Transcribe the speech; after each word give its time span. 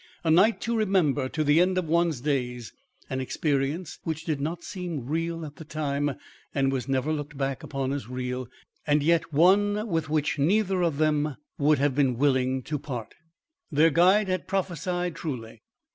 A 0.23 0.31
night 0.31 0.59
to 0.61 0.75
remember 0.75 1.29
to 1.29 1.43
the 1.43 1.61
end 1.61 1.77
of 1.77 1.87
one's 1.87 2.21
days; 2.21 2.73
an 3.07 3.19
experience 3.21 3.99
which 4.03 4.25
did 4.25 4.41
not 4.41 4.63
seem 4.63 5.05
real 5.05 5.45
at 5.45 5.57
the 5.57 5.63
time 5.63 6.15
and 6.55 6.71
was 6.71 6.87
never 6.87 7.13
looked 7.13 7.37
back 7.37 7.61
upon 7.61 7.91
as 7.91 8.09
real 8.09 8.47
and 8.87 9.03
yet, 9.03 9.31
one 9.31 9.87
with 9.87 10.09
which 10.09 10.39
neither 10.39 10.81
of 10.81 10.97
them 10.97 11.35
would 11.59 11.77
have 11.77 11.93
been 11.93 12.17
willing 12.17 12.63
to 12.63 12.79
part. 12.79 13.13
Their 13.71 13.91
guide 13.91 14.27
had 14.27 14.47
prophesied 14.47 15.13
truly. 15.15 15.61